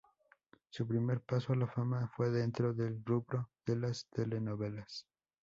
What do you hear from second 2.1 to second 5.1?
fue dentro del rubro de las telenovelas.